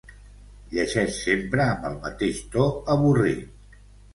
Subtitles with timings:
[0.71, 3.81] Llegeix sempre amb el mateix to avorrit